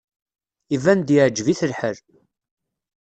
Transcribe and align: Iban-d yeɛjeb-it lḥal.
Iban-d 0.75 1.09
yeɛjeb-it 1.15 1.61
lḥal. 1.71 1.97